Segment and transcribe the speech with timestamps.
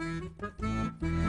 [0.00, 1.19] Thank you.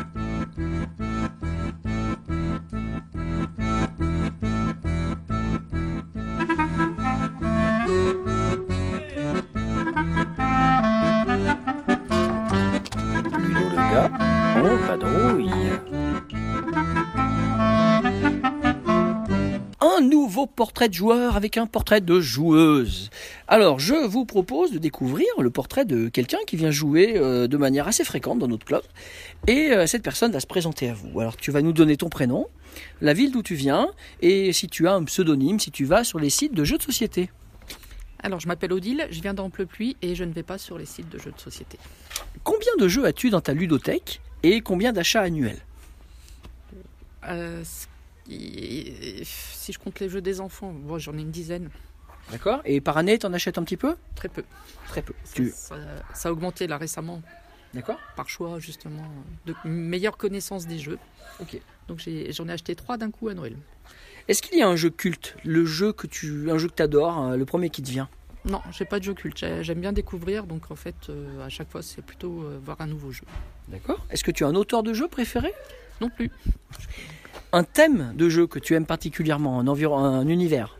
[20.62, 23.10] Portrait de joueur avec un portrait de joueuse.
[23.48, 27.58] Alors, je vous propose de découvrir le portrait de quelqu'un qui vient jouer euh, de
[27.58, 28.84] manière assez fréquente dans notre club.
[29.48, 31.20] Et euh, cette personne va se présenter à vous.
[31.20, 32.46] Alors, tu vas nous donner ton prénom,
[33.02, 33.90] la ville d'où tu viens,
[34.22, 36.84] et si tu as un pseudonyme, si tu vas sur les sites de jeux de
[36.84, 37.32] société.
[38.22, 41.10] Alors, je m'appelle Odile, je viens d'Amplepuis et je ne vais pas sur les sites
[41.10, 41.80] de jeux de société.
[42.44, 45.66] Combien de jeux as-tu dans ta ludothèque et combien d'achats annuels?
[47.28, 47.64] Euh,
[48.28, 51.70] si je compte les jeux des enfants, bon, j'en ai une dizaine,
[52.30, 53.96] D'accord Et par année, t'en achètes un petit peu?
[54.16, 54.44] Très peu.
[54.88, 55.14] Très peu.
[55.24, 55.50] Ça, Tu...
[55.50, 55.76] ça-
[56.14, 57.22] ça a augmenté là récemment
[57.74, 59.04] D'accord par choix justement
[59.46, 61.00] de meilleure connaissance des jeux.
[61.40, 61.60] Ok.
[61.88, 63.56] Donc j'en ai, acheté trois d'un coup à Noël.
[64.28, 67.18] Est-ce qu'il y a un jeu culte, le jeu que tu, un jeu que t'adores,
[67.18, 68.08] hein, le premier qui te vient?
[68.46, 69.38] Non, j'ai pas de jeu culte.
[69.38, 72.80] J'ai- J'aime bien découvrir, donc en fait, euh, à chaque fois, c'est plutôt euh, voir
[72.82, 73.24] un nouveau jeu.
[73.68, 74.06] D'accord.
[74.10, 75.54] Est-ce que tu as un auteur de jeu préféré?
[76.02, 76.30] Non plus.
[77.54, 80.78] Un thème de jeu que tu aimes particulièrement, un, environ, un univers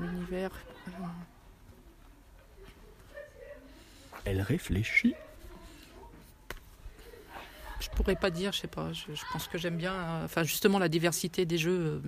[0.00, 0.50] L'univers.
[0.88, 0.90] euh,
[4.24, 5.14] Elle réfléchit.
[7.80, 8.92] Je pourrais pas dire, je sais pas.
[8.92, 12.00] Je, je pense que j'aime bien, euh, enfin justement la diversité des jeux, euh,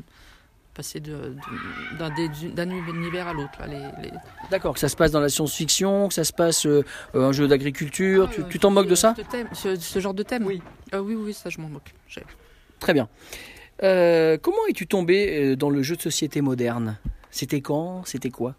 [0.75, 1.35] passer de-
[1.93, 3.53] de- d'un des- d'un univers à l'autre.
[3.61, 4.13] là, les- les-
[4.51, 6.83] D'accord, que ça se passe dans la science-fiction, que ça se passe euh,
[7.15, 10.15] un jeu d'agriculture, tu Ah, tu t'en moques de ça ce, thème- ce- ce genre
[10.15, 10.61] de thème Oui.
[10.93, 11.93] Ah oui, oui, ça je m'en moque.
[12.09, 12.25] J'ai-
[12.81, 13.09] Très bien.
[13.83, 16.99] Euh, comment es-tu tombé euh, dans le jeu de société moderne?
[17.31, 18.05] C'était quand?
[18.07, 18.55] C'était quoi?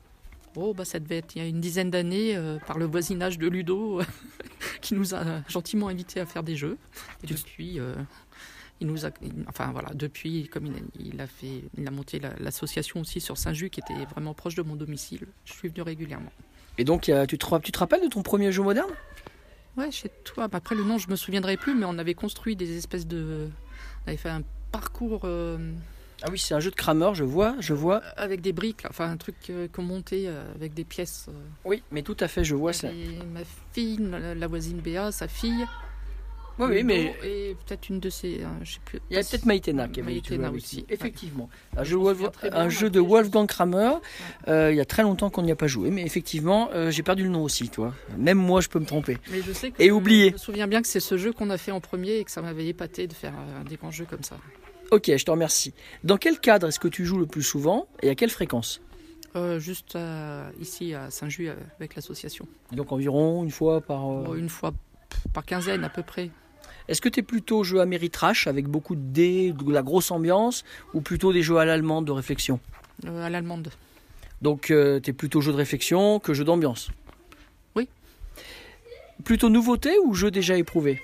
[0.55, 3.37] Oh, bah ça devait être il y a une dizaine d'années euh, par le voisinage
[3.37, 4.01] de Ludo
[4.81, 6.77] qui nous a gentiment invités à faire des jeux.
[7.23, 7.93] Et depuis, euh,
[8.79, 9.09] il nous a,
[9.47, 10.77] enfin voilà, depuis, comme il a,
[11.13, 14.55] il a fait, il a monté la- l'association aussi sur Saint-Just qui était vraiment proche
[14.55, 15.27] de mon domicile.
[15.45, 16.31] Je suis venu régulièrement.
[16.79, 17.37] Et donc, te, tu
[17.71, 18.89] te rappelles de ton premier jeu moderne?
[19.77, 20.47] Ouais, chez toi.
[20.47, 23.47] Bah, après le nom, je me souviendrai plus, mais on avait construit des espèces de,
[24.05, 25.57] on avait fait un parcours euh,
[26.23, 28.01] Ah oui, c'est un jeu de Kramer, je vois, je vois.
[28.17, 31.27] avec des briques, enfin un truc euh, qu'on montait euh, avec des pièces.
[31.29, 31.33] euh.
[31.63, 32.89] Oui, mais tout à fait, je vois ça.
[33.33, 33.41] Ma
[33.73, 35.65] fille, la, la voisine Béa, sa fille.
[36.59, 38.41] Oui, oui, mais Et peut-être une de ses.
[38.43, 38.99] euh, je sais plus.
[39.09, 40.81] il y a peut-être Maïtena qui avait Maïtena aussi, lui.
[40.83, 40.93] ouais.
[40.95, 41.49] Effectivement.
[41.75, 43.91] Un, Je jeu, Wolf- un jeu de Wolfgang Kramer.
[44.47, 47.03] euh, il y a très longtemps qu'on n'y a pas joué, mais effectivement, euh, j'ai
[47.03, 47.93] perdu le nom aussi, toi.
[48.17, 49.17] Même moi, je peux me tromper.
[49.31, 50.29] Mais je sais que Et oublié.
[50.29, 52.31] Je me souviens bien que c'est ce jeu qu'on a fait en premier et que
[52.31, 53.33] ça m'avait épaté de faire
[53.69, 54.37] des grands jeux comme ça.
[54.91, 55.73] Ok, je te remercie.
[56.03, 58.81] Dans quel cadre est-ce que tu joues le plus souvent et à quelle fréquence?
[59.35, 62.47] Euh, juste à- ici à Saint-Just avec l'association.
[62.71, 64.09] Donc environ une fois par.
[64.09, 64.73] euh, une fois
[65.33, 66.31] par quinzaine à peu près.
[66.87, 70.63] Est-ce que tu es plutôt jeu Ameritrash avec beaucoup de dés, de la grosse ambiance,
[70.93, 72.59] ou plutôt des jeux à l'allemande de réflexion?
[73.05, 73.69] Euh, à l'allemande.
[74.41, 76.89] Donc tu es plutôt jeu de réflexion que jeu d'ambiance?
[77.75, 77.89] Oui.
[79.23, 81.01] Plutôt nouveauté ou jeu déjà éprouvé?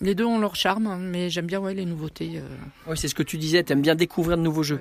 [0.00, 2.32] Les deux ont leur charme, hein, mais j'aime bien ouais, les nouveautés.
[2.36, 2.48] euh,
[2.86, 4.80] Oui, c'est ce que tu disais, tu aimes bien découvrir de nouveaux jeux.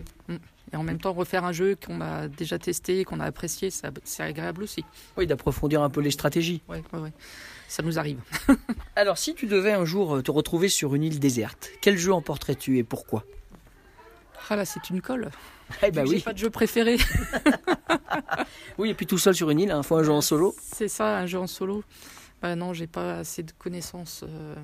[0.71, 4.23] Et en même temps, refaire un jeu qu'on a déjà testé, qu'on a apprécié, c'est
[4.23, 4.85] agréable aussi.
[5.17, 6.61] Oui, d'approfondir un peu les stratégies.
[6.67, 7.13] Ouais, ouais, ouais.
[7.67, 8.19] Ça nous arrive.
[8.95, 12.13] Alors, si tu devais un jour euh, te retrouver sur une île déserte, quel jeu
[12.13, 13.23] emporterais-tu et pourquoi?
[14.49, 15.29] Ah là, c'est une colle.
[15.83, 16.21] Eh ben oui.
[16.21, 16.97] Pas de jeu préféré.
[18.77, 20.55] Oui, et puis tout seul sur une île, il faut un jeu en solo.
[20.61, 21.83] C'est ça, un jeu en solo.
[22.41, 24.23] Bah non, j'ai pas assez de connaissances.
[24.25, 24.55] euh,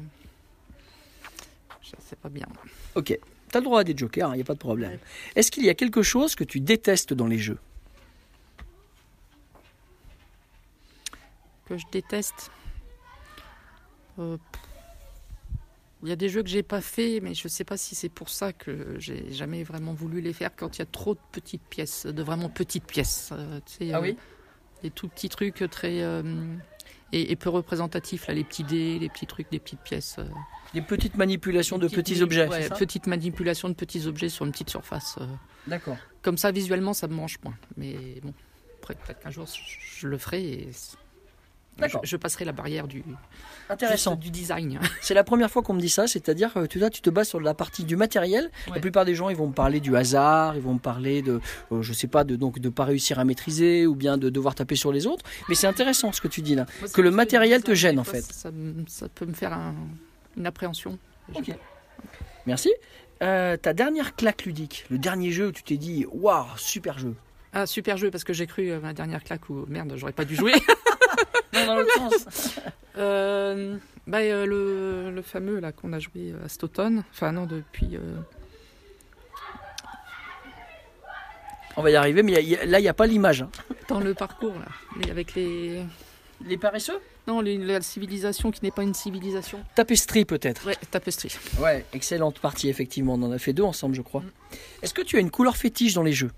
[1.81, 2.47] Je sais pas bien.
[2.95, 3.17] Ok,
[3.55, 4.91] t'as le droit à des jokers, il n'y a pas de problème.
[4.91, 4.99] Ouais.
[5.37, 7.57] Est-ce qu'il y a quelque chose que tu détestes dans les jeux?
[11.65, 12.51] Que je déteste?
[14.19, 14.37] Euh,
[16.03, 18.09] Il y a des jeux que j'ai pas fait, mais je sais pas si c'est
[18.09, 21.19] pour ça que j'ai jamais vraiment voulu les faire quand il y a trop de
[21.31, 23.29] petites pièces, de vraiment petites pièces.
[23.31, 24.17] euh, tu Ah euh, oui
[24.83, 26.01] Des tout petits trucs très.
[26.01, 26.21] euh,
[27.11, 30.15] et, et peu représentatifs, là, les petits dés, les petits trucs, des petites pièces.
[30.19, 30.25] euh,
[30.73, 34.51] Des petites manipulations de petites petits objets, ouais, petites manipulations de petits objets sur une
[34.51, 35.17] petite surface.
[35.21, 35.25] euh.
[35.67, 35.97] D'accord.
[36.21, 37.55] Comme ça, visuellement, ça me mange moins.
[37.77, 38.33] Mais bon,
[38.79, 40.69] après, peut-être qu'un jour, je, je le ferai et
[42.03, 43.03] je, passerai la barrière du,
[43.69, 44.15] Intéressant.
[44.15, 44.79] du design.
[45.01, 47.29] C'est la première fois qu'on me dit ça, c'est-à-dire que tu, là, tu te bases
[47.29, 48.49] sur la partie du matériel.
[48.73, 51.41] La plupart des gens, ils vont me parler du hasard, ils vont me parler de,
[51.71, 54.55] euh, je sais pas, de donc de pas réussir à maîtriser ou bien de devoir
[54.55, 55.25] taper sur les autres.
[55.49, 56.65] Mais c'est intéressant ce que tu dis là.
[56.79, 58.21] Moi, Que le matériel te gêne, en fait.
[58.21, 58.49] Ça,
[59.13, 59.75] peut me faire un-
[60.37, 60.97] une appréhension.
[61.35, 61.51] Je-
[62.45, 62.71] Merci.
[63.23, 67.15] Euh, ta dernière claque ludique, le dernier jeu où tu t'es dit, waouh, super jeu.
[67.53, 70.25] Ah, super jeu, parce que j'ai cru à ma dernière claque où merde, j'aurais pas
[70.25, 70.51] dû jouer.
[71.53, 72.55] Non, dans l'autre sens.
[72.97, 73.75] Euh,
[74.07, 77.97] bah, euh, le, le fameux là qu'on a joué à cet automne, enfin non depuis.
[77.97, 78.15] euh,
[81.77, 82.93] On va y arriver, mais il y a- il y a- là, il n'y a
[82.93, 83.41] pas l'image.
[83.41, 83.49] hein.
[83.89, 84.67] dans le parcours là,
[85.03, 85.83] les- avec les.
[86.45, 86.99] Les paresseux?
[87.27, 89.59] Non, les- la civilisation qui n'est pas une civilisation.
[89.75, 90.65] Tapisserie, peut-être.
[90.65, 91.35] Ouais, tapestry.
[91.59, 93.13] Ouais, excellente partie, effectivement.
[93.15, 94.21] On en a fait deux ensemble, je crois.
[94.21, 94.31] Mm.
[94.83, 96.31] Est-ce que tu as une couleur fétiche dans les jeux?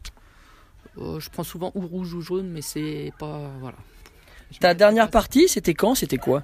[0.98, 3.52] Euh, je prends souvent ou rouge ou jaune, mais c'est pas.
[3.60, 3.78] Voilà.
[4.60, 6.44] Ta dernière partie, c'était quand C'était quoi?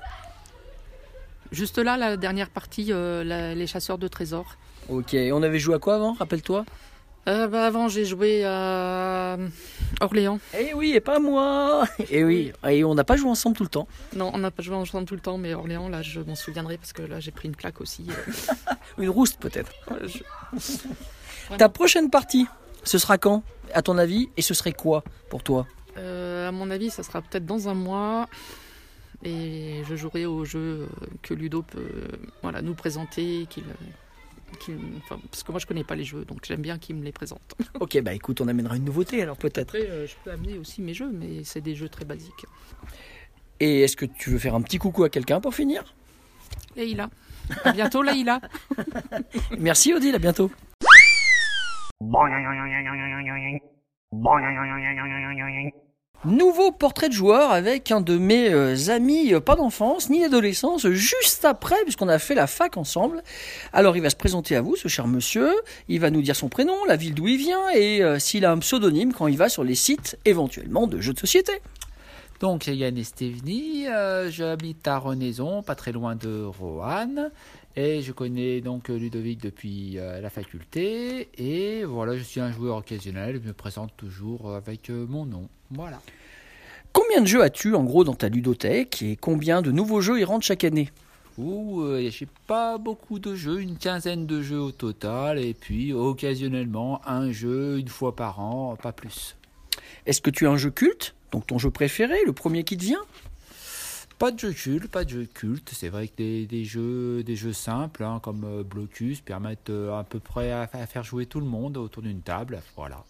[1.52, 4.56] Juste là, la dernière partie, euh, la- les chasseurs de trésors.
[4.90, 6.66] Ok, on avait joué à quoi avant Rappelle-toi?
[7.28, 9.38] Euh, bah, avant, j'ai joué à
[10.02, 10.40] Orléans.
[10.60, 13.70] Eh oui, et pas moi Eh oui, et on n'a pas joué ensemble tout le
[13.70, 13.88] temps.
[14.16, 16.78] Non, on n'a pas joué ensemble tout le temps, mais Orléans, là, je m'en souviendrai
[16.78, 18.08] parce que là, j'ai pris une claque aussi.
[18.10, 18.32] euh.
[18.98, 19.72] Une rouste, peut-être.
[20.06, 22.46] Je- Ta prochaine partie,
[22.84, 23.44] ce sera quand?
[23.74, 25.66] À ton avis Et ce serait quoi pour toi?
[25.98, 28.28] Euh, mon avis, ça sera peut-être dans un mois.
[29.26, 30.88] Et je jouerai au jeu euh,
[31.22, 32.08] que Ludo peut euh,
[32.42, 33.46] voilà, nous présenter.
[33.50, 33.64] qu'il
[34.60, 37.04] qu'il- enfin, parce que moi, je connais pas les jeux, donc j'aime bien qu'il me
[37.04, 37.56] les présente.
[37.80, 39.76] Ok, bah écoute, on amènera une nouveauté alors peut-être.
[39.76, 42.46] Après, euh, je peux amener aussi mes jeux, mais c'est des jeux très basiques.
[43.60, 45.96] Et est-ce que tu veux faire un petit coucou à quelqu'un pour finir?
[46.76, 47.10] Leïla.
[47.64, 48.42] À bientôt, Leïla.
[49.58, 50.52] Merci Odile, à bientôt.
[56.26, 60.88] Nouveau portrait de joueur avec un de mes euh, amis, euh, pas d'enfance ni d'adolescence,
[60.88, 63.22] juste après, puisqu'on a fait la fac ensemble.
[63.74, 65.52] Alors il va se présenter à vous, ce cher monsieur,
[65.90, 68.52] il va nous dire son prénom, la ville d'où il vient et euh, s'il a
[68.54, 71.52] un pseudonyme quand il va sur les sites éventuellement de jeux de société.
[72.44, 77.32] Donc, Yann Estevni, euh, j'habite à Renaison, pas très loin de Roanne,
[77.76, 82.78] et je connais donc Ludovic depuis euh, la faculté, et voilà, je suis un joueur
[82.78, 85.50] occasionnel, je me présente toujours avec euh, mon nom.
[85.72, 86.02] Voilà.
[86.92, 90.24] Combien de jeux as-tu en gros dans ta ludothèque et combien de nouveaux jeux y
[90.24, 90.92] rentrent chaque année?
[91.40, 95.92] Ou euh, j'ai pas beaucoup de jeux, une quinzaine de jeux au total, et puis
[95.92, 99.36] occasionnellement un jeu une fois par an, pas plus.
[100.06, 101.16] Est-ce que tu as un jeu culte?
[101.32, 103.02] Donc ton jeu préféré, le premier qui te vient?
[104.24, 105.72] Pas de jeu culte, pas de jeu culte.
[105.74, 110.20] C'est vrai que des, jeux, jeux simples hein, comme euh, Blocus permettent euh, à peu
[110.20, 112.62] près à, à faire jouer tout le monde autour d'une table.
[112.78, 113.04] Voilà.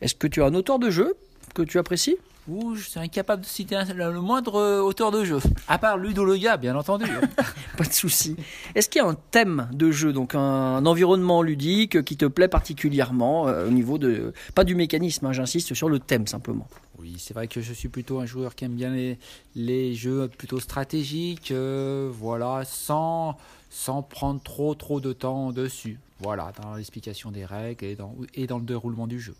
[0.00, 1.14] Est-ce que tu as un auteur de jeu
[1.54, 2.16] que tu apprécies?
[2.46, 5.96] Ou je suis incapable de citer un- le moindre euh, auteur de jeu, à part
[5.96, 7.06] Ludo Loga, bien entendu.
[7.78, 8.36] Pas de souci.
[8.74, 12.26] Est-ce qu'il y a un thème de jeu, donc un, un environnement ludique qui te
[12.26, 16.68] plaît particulièrement euh, au niveau de pas du mécanisme, hein, j'insiste sur le thème simplement.
[16.98, 19.18] oui, c'est vrai que je suis plutôt un joueur qui aime bien les,
[19.56, 23.38] les jeux plutôt stratégiques, euh, voilà, sans,
[23.70, 25.98] sans prendre trop trop de temps dessus.
[26.20, 29.34] Voilà, dans l'explication des règles et dans, et dans le déroulement du jeu.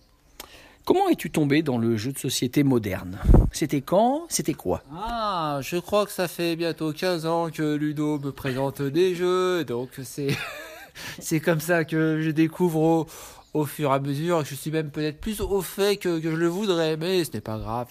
[0.85, 3.19] Comment es-tu tombé dans le jeu de société moderne?
[3.53, 4.27] C'était quand?
[4.29, 4.83] C'était quoi?
[4.93, 9.65] Ah, je crois que ça fait bientôt 15 ans que Ludo me présente des jeux,
[9.65, 10.37] donc c'est
[11.21, 13.07] c'est comme ça que je découvre au,
[13.55, 14.45] au fur et à mesure.
[14.45, 17.41] Je suis même peut-être plus au fait que, que je le voudrais, mais ce n'est
[17.41, 17.89] pas grave.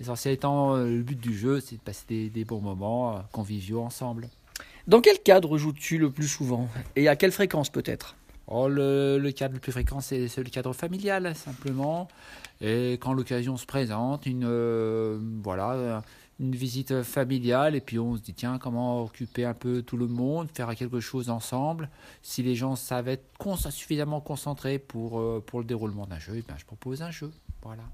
[0.00, 3.20] L'essentiel étant, euh, le but du jeu, c'est de passer des, des bons moments euh,
[3.30, 4.28] conviviaux ensemble.
[4.88, 6.68] Dans quel cadre joues-tu le plus souvent?
[6.96, 8.16] Et à quelle fréquence peut-être?
[8.48, 12.08] Oh, le, cadre le plus fréquent, c'est le cadre familial, simplement.
[12.60, 16.02] Et quand l'occasion se présente, une, euh, voilà,
[16.40, 20.08] une visite familiale, et puis on se dit, tiens, comment occuper un peu tout le
[20.08, 21.88] monde, faire quelque chose ensemble.
[22.22, 23.24] Si les gens savent être
[23.70, 27.30] suffisamment concentrés pour, euh, pour le déroulement d'un jeu, eh ben, je propose un jeu.
[27.62, 27.84] Voilà.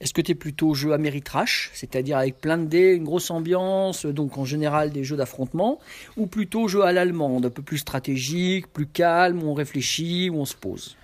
[0.00, 4.04] Est-ce que tu es plutôt jeu Ameritrash, c'est-à-dire avec plein de dés, une grosse ambiance,
[4.04, 5.78] donc en général des jeux d'affrontement,
[6.16, 10.36] ou plutôt jeu à l'allemande, un peu plus stratégique, plus calme, où on réfléchit, où
[10.36, 10.96] on se pose?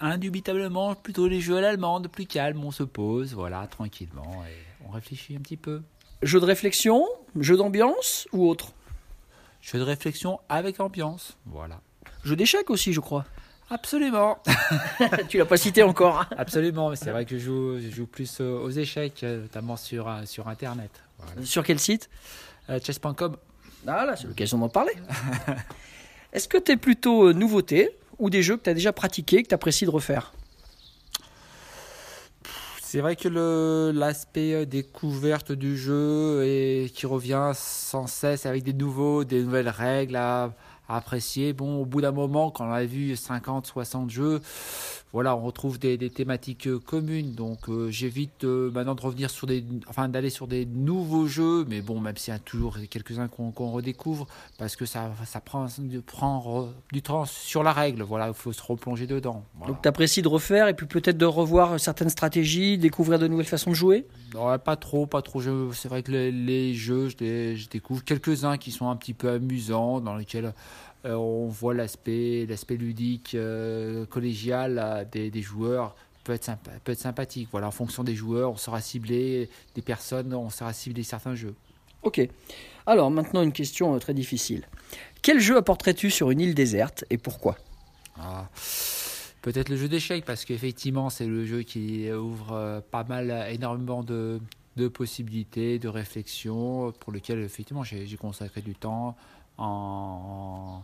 [0.00, 4.90] Indubitablement, plutôt les jeux à l'allemande, plus calme, on se pose, voilà, tranquillement, et on
[4.90, 5.80] réfléchit un petit peu.
[6.20, 7.06] Jeu de réflexion,
[7.40, 8.72] jeu d'ambiance ou autre?
[9.62, 11.80] Jeu de réflexion avec ambiance, voilà.
[12.24, 13.24] Jeu d'échecs aussi, je crois.
[13.70, 14.38] Absolument.
[15.28, 16.20] tu l'as pas cité encore.
[16.20, 19.42] hein Absolument, mais c'est vrai que je joue, je joue plus euh, aux échecs, euh,
[19.42, 20.90] notamment sur, euh, sur Internet.
[21.18, 21.42] Voilà.
[21.44, 22.08] Sur quel site?
[22.70, 23.36] Euh, chess.com,
[23.86, 24.92] Ah là, c'est l'occasion d'en parler.
[26.32, 29.48] Est-ce que tu es plutôt nouveauté ou des jeux que tu as déjà pratiqués, que
[29.48, 30.32] tu apprécies de refaire?
[32.82, 39.24] C'est vrai que l'aspect découverte du jeu et qui revient sans cesse avec des nouveaux,
[39.24, 40.52] des nouvelles règles à
[40.88, 41.52] apprécier.
[41.52, 44.40] Bon, au bout d'un moment, quand on a vu 50, 60 jeux,
[45.16, 47.32] voilà, on retrouve des, des thématiques euh, communes.
[47.32, 51.64] Donc euh, j'évite euh, maintenant de revenir sur des, enfin d'aller sur des nouveaux jeux,
[51.70, 54.26] mais bon, même s'il y a toujours quelques-uns qu'on redécouvre,
[54.58, 55.66] parce que ça, ça prend,
[56.04, 58.02] prend re- du temps sur la règle.
[58.02, 59.42] Voilà, il faut se replonger dedans.
[59.56, 59.72] Voilà.
[59.72, 63.46] Donc tu apprécies de refaire et puis peut-être de revoir certaines stratégies, découvrir de nouvelles
[63.46, 64.06] façons de jouer?
[64.34, 65.40] Ouais, pas trop, pas trop.
[65.72, 69.14] C'est vrai que les, les jeux, je, les- je découvre quelques-uns qui sont un petit
[69.14, 70.52] peu amusants, dans lesquels
[71.04, 76.98] on voit l'aspect, ludique, euh, collégial euh, des, des joueurs peut être, sympa, peut être
[76.98, 77.48] sympathique.
[77.52, 81.54] Voilà, en fonction des joueurs, on saura cibler des personnes, on saura cibler certains jeux.
[82.02, 82.20] Ok.
[82.86, 84.66] Alors maintenant une question euh, très difficile.
[85.22, 87.56] Quel jeu apporterais-tu sur une île déserte et pourquoi?
[88.18, 88.48] Ah,
[89.42, 94.02] Peut-être le jeu d'échecs, parce qu'effectivement, c'est le jeu qui ouvre euh, pas mal, énormément
[94.02, 94.40] de,
[94.76, 99.16] de possibilités, de réflexions, pour lequel, effectivement, j'ai consacré du temps
[99.58, 100.82] en,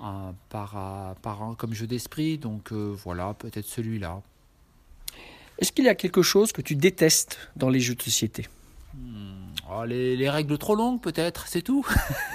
[0.00, 1.12] en- par, euh,
[1.54, 2.38] comme jeu d'esprit.
[2.38, 4.20] Donc euh, voilà, peut-être celui-là.
[5.58, 8.48] Est-ce qu'il y a quelque chose que tu détestes dans les jeux de société?
[9.70, 11.86] Oh, les, les règles trop longues, peut-être, c'est tout.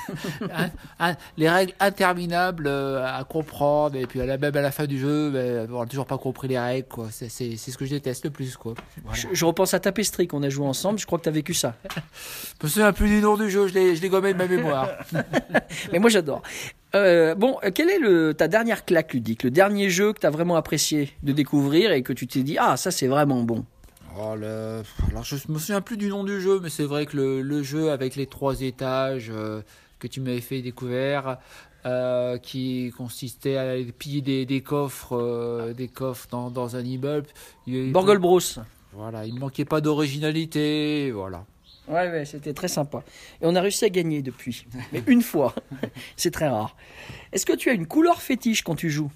[1.37, 4.97] Les règles interminables euh, à comprendre, et puis à la, même à la fin du
[4.99, 6.87] jeu, ben, on n'a toujours pas compris les règles.
[6.87, 7.07] quoi.
[7.11, 8.55] C'est c'est- c'est ce que je déteste le plus.
[8.57, 8.73] Quoi.
[9.03, 9.17] Voilà.
[9.19, 11.53] je, je repense à Tapestry qu'on a joué ensemble, je crois que tu as vécu
[11.53, 11.75] ça.
[12.61, 14.47] Je me souviens plus du nom du jeu, je l'ai je l'ai gommé de ma
[14.47, 14.89] mémoire.
[15.91, 16.41] Mais moi j'adore.
[16.95, 20.25] Euh, bon, euh, quelle est le, ta dernière claque ludique, le dernier jeu que tu
[20.25, 23.65] as vraiment apprécié de découvrir et que tu t'es dit ah ça c'est vraiment bon
[24.19, 27.15] Oh, le- Alors je me souviens plus du nom du jeu, mais c'est vrai que
[27.17, 29.61] le, le jeu avec les trois étages euh,
[29.99, 31.37] que tu m'avais fait découvrir,
[31.85, 36.83] euh, qui consistait à aller piller des, des coffres, euh, des coffres dans, dans un
[36.83, 37.27] immeuble.
[37.67, 38.39] Il- Borgol Bros.
[38.93, 41.45] Voilà, il ne manquait pas d'originalité, voilà.
[41.87, 43.03] Ouais, ouais, c'était très sympa.
[43.41, 44.65] Et on a réussi à gagner depuis.
[44.91, 45.53] Mais une fois.
[46.17, 46.75] c'est très rare.
[47.31, 49.11] Est-ce que tu as une couleur fétiche quand tu joues?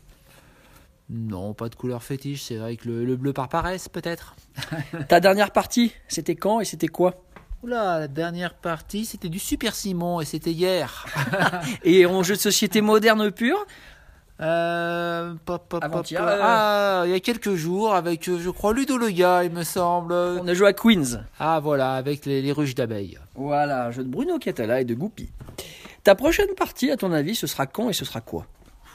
[1.13, 4.35] Non, pas de couleur fétiche, c'est vrai que le, le bleu par paresse peut-être.
[5.09, 7.15] Ta dernière partie, c'était quand et c'était quoi?
[7.63, 11.05] Oula, la dernière partie c'était du Super Simon et c'était hier.
[11.83, 13.57] Et en jeu de société moderne pur?
[14.39, 16.39] Euh, pop, pop, pop, euh.
[16.41, 19.63] Ah, il y a quelques jours avec, euh, je crois, Ludo le gars, il me
[19.63, 20.13] semble.
[20.13, 21.25] On a joué à Queens.
[21.39, 23.19] Ah voilà, avec les, les ruches d'abeilles.
[23.35, 25.29] Voilà, un jeu de Bruno Catala et de Goupy.
[26.03, 28.47] Ta prochaine partie, à ton avis, ce sera quand et ce sera quoi?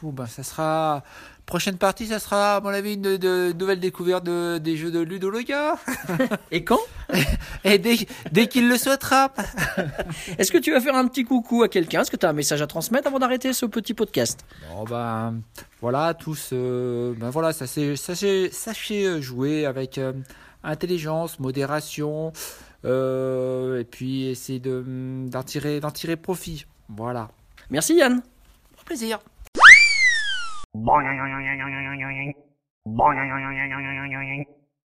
[0.02, 1.02] Ouh, ben, ça sera
[1.46, 4.90] prochaine partie, ça sera à mon avis une de, de- nouvelle découverte de, des jeux
[4.90, 5.76] de Ludo le gars.
[6.50, 6.80] Et quand?
[7.64, 7.96] Et dès,
[8.32, 9.32] dès qu'il le souhaitera.
[10.38, 12.00] Est-ce que tu vas faire un petit coucou à quelqu'un?
[12.02, 14.44] Est-ce que tu as un message à transmettre avant d'arrêter ce petit podcast?
[14.70, 15.40] Bon ben
[15.80, 20.12] voilà tous, euh, ben voilà, sachez, sachez, sachez jouer avec euh,
[20.64, 22.32] intelligence, modération,
[22.84, 24.84] euh, et puis essayer de
[25.28, 26.66] d'en tirer, d'en tirer profit.
[26.88, 27.28] Voilà.
[27.70, 28.20] Merci Yann.
[28.80, 29.20] Au plaisir.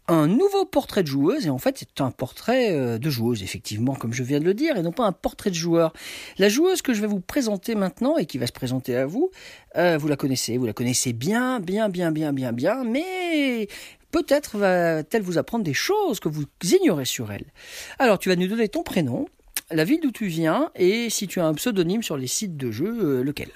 [0.09, 3.93] Un nouveau portrait de joueuse, et en fait c'est un portrait euh, de joueuse, effectivement,
[3.93, 5.91] comme je viens de le dire, et non pas un portrait de joueur.
[6.37, 9.31] La joueuse que je vais vous présenter maintenant, et qui va se présenter à vous,
[9.75, 13.67] euh, vous la connaissez, vous la connaissez bien, bien, bien, bien, bien, bien, mais
[14.11, 17.51] peut-être va-t-elle vous apprendre des choses que vous ignorez sur elle.
[17.99, 19.25] Alors tu vas nous donner ton prénom,
[19.71, 22.71] la ville d'où tu viens, et si tu as un pseudonyme sur les sites de
[22.71, 23.49] jeux, euh, lequel?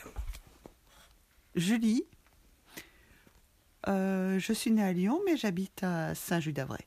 [1.56, 2.04] Julie.
[3.88, 6.86] Euh, je suis née à Lyon, mais j'habite à Saint-Just-d'Avray,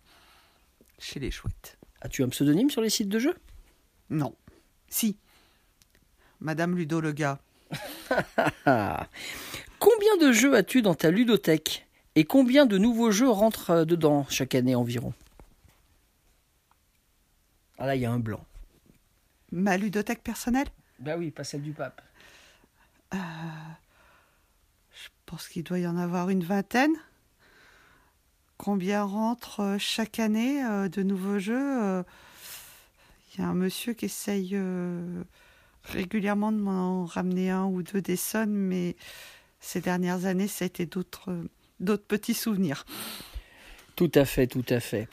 [0.99, 1.79] chez les chouettes.
[2.01, 3.37] As-tu un pseudonyme sur les sites de jeux?
[4.11, 4.35] Non.
[4.89, 5.17] Si.
[6.41, 7.41] Madame Ludo le gars.
[9.79, 11.87] Combien de jeux as-tu dans ta ludothèque?
[12.17, 15.13] Et combien de nouveaux jeux rentrent euh, dedans chaque année environ?
[17.77, 18.45] Ah là, il y a un blanc.
[19.51, 20.69] Ma ludothèque personnelle?
[21.01, 22.01] Bah oui, pas celle du pape.
[23.13, 23.19] Je
[25.27, 26.93] pense qu'il doit y en avoir une vingtaine.
[28.57, 32.03] Combien rentre euh, chaque année euh, de nouveaux jeux Euh,
[33.35, 34.57] Il y a un monsieur qui essaye
[35.83, 38.95] régulièrement de m'en ramener un ou deux des sonnes, mais
[39.61, 41.37] ces dernières années, ça a été d'autres
[41.81, 42.85] d'autres petits souvenirs.
[43.97, 45.09] Tout à fait, tout à fait.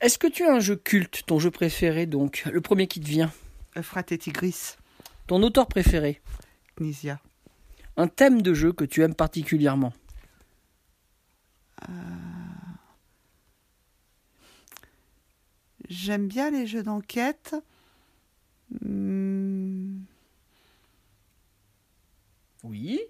[0.00, 2.42] Est-ce que tu as un jeu culte, ton jeu préféré donc?
[2.52, 3.32] Le premier qui te vient
[3.76, 4.74] Euphrate et Tigris,
[5.28, 6.20] Ton auteur préféré?
[6.76, 7.20] Knizia.
[8.00, 9.92] Un thème de jeu que tu aimes particulièrement
[15.86, 17.54] J'aime bien les jeux d'enquête.
[18.80, 19.98] Hmm,
[22.64, 23.00] Oui.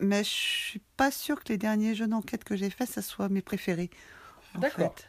[0.00, 3.28] Mais je suis pas sûre que les derniers jeux d'enquête que j'ai faits, ça soit
[3.28, 3.90] mes préférés.
[4.56, 4.92] D'accord.
[4.96, 5.06] fait.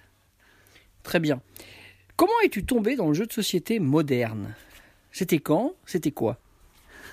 [1.02, 1.42] Très bien.
[2.18, 4.54] Comment es-tu tombé dans le jeu de société moderne?
[5.12, 5.74] C'était quand?
[5.88, 6.40] C'était quoi?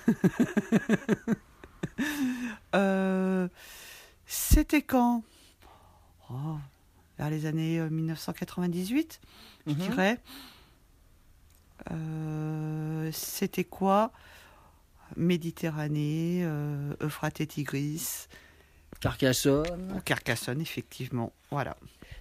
[2.75, 3.47] Euh,
[4.25, 5.23] C'était quand?
[6.29, 6.57] Oh,
[7.17, 9.19] vers les années euh, 1998,
[9.67, 9.77] je Mhm.
[9.77, 10.19] dirais.
[11.91, 14.11] Euh, C'était quoi?
[15.17, 18.27] Méditerranée, euh, Euphrate et Tigris,
[19.01, 20.01] Carcassonne.
[20.05, 21.33] Carcassonne, effectivement.
[21.49, 21.75] Voilà.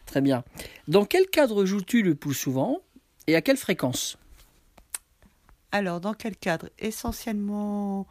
[0.07, 0.43] Très bien.
[0.89, 2.79] Dans quel cadre joues-tu le plus souvent
[3.29, 4.19] et à quelle fréquence?
[5.71, 6.69] Alors, dans quel cadre?
[6.81, 8.09] Essentiellement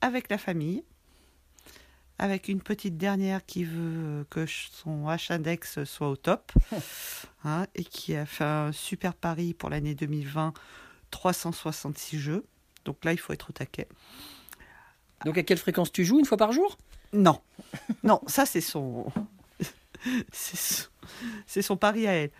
[0.00, 0.84] avec la famille,
[2.20, 6.52] avec une petite dernière qui veut que son H-index soit au top,
[7.44, 10.52] hein, et qui a fait un super pari pour l'année 2020,
[11.10, 12.44] 366 jeux.
[12.84, 13.88] Donc là, il faut être au taquet.
[15.24, 16.76] Donc à quelle fréquence tu joues Une fois par jour?
[17.14, 17.40] Non,
[18.04, 19.10] non, ça c'est son,
[20.30, 20.88] c'est son,
[21.46, 22.30] c'est son pari à elle.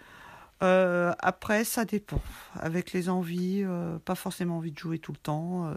[0.63, 2.21] Euh, après, ça dépend.
[2.55, 5.69] Avec les envies, euh, pas forcément envie de jouer tout le temps.
[5.69, 5.75] euh,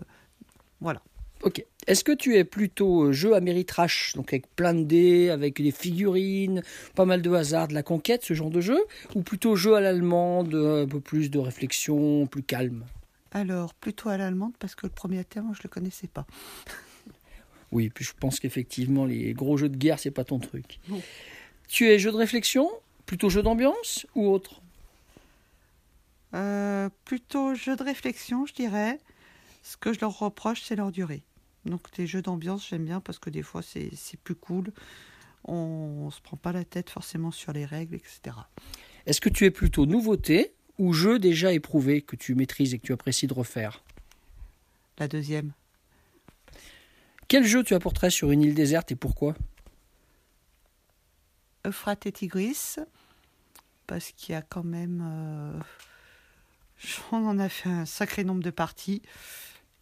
[0.82, 1.02] voilà.
[1.44, 1.66] Ok.
[1.88, 5.72] Est-ce que tu es plutôt euh, jeu Ameritrash, donc avec plein de dés, avec des
[5.72, 6.64] figurines,
[6.96, 8.80] pas mal de hasard, de la conquête, ce genre de jeu
[9.16, 12.86] Ou plutôt jeu à l'allemande, un peu plus de réflexion, plus calme?
[13.34, 16.26] Alors, plutôt à l'allemande parce que le premier terme, je le connaissais pas.
[17.72, 20.80] Oui, puis je pense qu'effectivement, les gros jeux de guerre, c'est pas ton truc.
[21.68, 22.70] Tu es jeu de réflexion
[23.08, 24.62] Plutôt jeu d'ambiance ou autre?
[26.36, 29.00] Euh, plutôt jeu de réflexion, je dirais.
[29.62, 31.24] Ce que je leur reproche, c'est leur durée.
[31.66, 34.72] Donc, les jeux d'ambiance, j'aime bien parce que des fois, c'est c'est plus cool.
[35.46, 38.38] On, ne se prend pas la tête forcément sur les règles, etc.
[39.06, 42.86] Est-ce que tu es plutôt nouveauté ou jeu déjà éprouvé que tu maîtrises et que
[42.86, 43.84] tu apprécies de refaire?
[45.00, 45.52] La deuxième,
[47.28, 49.36] Quel jeu tu apporterais sur une île déserte et pourquoi?
[51.66, 52.76] Euphrate et Tigris,
[53.88, 55.02] parce qu'il y a quand même.
[55.04, 55.60] euh,
[57.12, 59.02] on en a fait un sacré nombre de parties.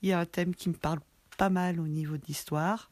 [0.01, 0.99] Il y a un thème qui me parle
[1.41, 2.87] pas mal au niveau de l'histoire.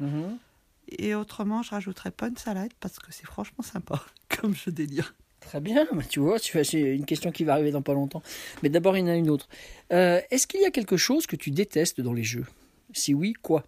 [0.98, 4.04] Et autrement, je rajouterais pas une salade parce que c'est franchement sympa
[4.42, 5.14] comme jeu délire.
[5.40, 7.94] Très bien, bah, tu vois, tu vois, c'est une question qui va arriver dans pas
[7.94, 8.24] longtemps.
[8.64, 9.48] Mais d'abord, il y en a une autre.
[9.94, 12.48] Euh, Est-ce qu'il y a quelque chose que tu détestes dans les jeux?
[12.92, 13.68] Si oui, quoi?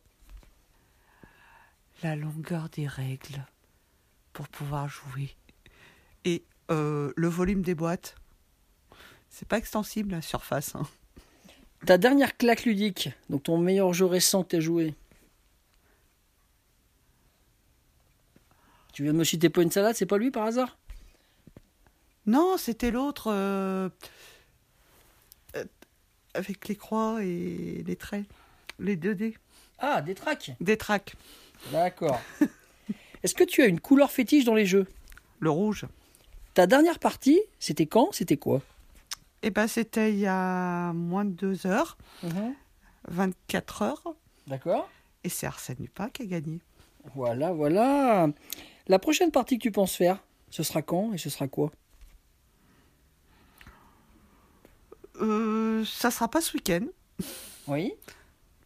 [2.02, 3.46] La longueur des règles
[4.34, 5.36] pour pouvoir jouer.
[6.26, 8.16] Et euh, le volume des boîtes.
[9.30, 10.74] C'est pas extensible la surface.
[10.74, 10.88] hein.
[11.86, 14.94] Ta dernière claque ludique, donc ton meilleur jeu récent que tu as joué
[18.94, 20.78] Tu viens de me citer pas une salade, c'est pas lui par hasard?
[22.28, 23.32] Non, c'était l'autre.
[23.32, 23.90] euh,
[25.56, 25.64] euh,
[26.34, 28.26] avec les croix et les traits.
[28.80, 29.36] Les 2D.
[29.80, 31.16] Ah, des tracks Des tracks.
[31.72, 32.22] D'accord.
[33.24, 34.88] Est-ce que tu as une couleur fétiche dans les jeux?
[35.40, 35.86] Le rouge.
[36.54, 38.12] Ta dernière partie, c'était quand?
[38.12, 38.62] C'était quoi?
[39.44, 41.98] Eh ben, c'était il y a moins de deux heures,
[43.08, 44.04] 24 heures.
[44.48, 44.90] D'accord.
[45.24, 46.60] Et c'est Arsène Lupin qui a gagné.
[47.16, 48.28] Voilà, voilà.
[48.88, 51.72] La prochaine partie que tu penses faire, ce sera quand et ce sera quoi?
[55.22, 56.86] Euh, ça sera pas ce week-end.
[57.68, 57.94] Oui.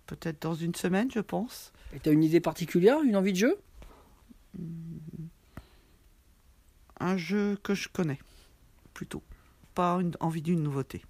[0.06, 1.72] Peut-être dans une semaine, je pense.
[1.94, 3.58] Et t'as une idée particulière, une envie de jeu?
[7.00, 8.20] Un jeu que je connais.
[8.94, 9.22] Plutôt.
[9.76, 11.04] Pas une envie d'une nouveauté.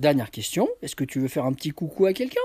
[0.00, 2.40] Dernière question, est-ce que tu veux faire un petit coucou à quelqu'un?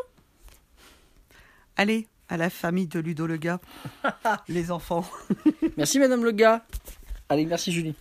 [1.75, 3.59] Allez, à la famille de Ludo le gars.
[4.47, 5.05] les enfants.
[5.77, 6.65] Merci Madame le gars.
[7.27, 7.95] Allez, merci Julie.